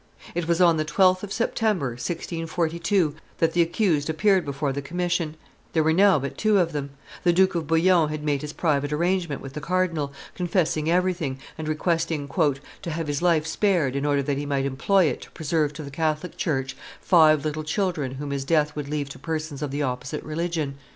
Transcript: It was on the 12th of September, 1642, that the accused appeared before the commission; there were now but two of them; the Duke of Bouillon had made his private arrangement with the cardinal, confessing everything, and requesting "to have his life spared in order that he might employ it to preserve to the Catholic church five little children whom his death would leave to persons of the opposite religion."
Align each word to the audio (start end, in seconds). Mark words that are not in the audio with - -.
It 0.33 0.47
was 0.47 0.59
on 0.59 0.77
the 0.77 0.83
12th 0.83 1.21
of 1.21 1.31
September, 1.31 1.89
1642, 1.89 3.13
that 3.37 3.53
the 3.53 3.61
accused 3.61 4.09
appeared 4.09 4.43
before 4.45 4.73
the 4.73 4.81
commission; 4.81 5.35
there 5.73 5.83
were 5.83 5.93
now 5.93 6.17
but 6.17 6.39
two 6.39 6.57
of 6.57 6.71
them; 6.71 6.89
the 7.23 7.31
Duke 7.31 7.53
of 7.53 7.67
Bouillon 7.67 8.09
had 8.09 8.23
made 8.23 8.41
his 8.41 8.51
private 8.51 8.91
arrangement 8.91 9.41
with 9.41 9.53
the 9.53 9.61
cardinal, 9.61 10.11
confessing 10.33 10.89
everything, 10.89 11.37
and 11.55 11.67
requesting 11.67 12.27
"to 12.27 12.89
have 12.89 13.05
his 13.05 13.21
life 13.21 13.45
spared 13.45 13.95
in 13.95 14.03
order 14.03 14.23
that 14.23 14.39
he 14.39 14.45
might 14.47 14.65
employ 14.65 15.03
it 15.05 15.21
to 15.21 15.31
preserve 15.33 15.71
to 15.73 15.83
the 15.83 15.91
Catholic 15.91 16.35
church 16.35 16.75
five 16.99 17.45
little 17.45 17.63
children 17.63 18.13
whom 18.15 18.31
his 18.31 18.43
death 18.43 18.75
would 18.75 18.89
leave 18.89 19.07
to 19.09 19.19
persons 19.19 19.61
of 19.61 19.69
the 19.69 19.83
opposite 19.83 20.23
religion." 20.23 20.79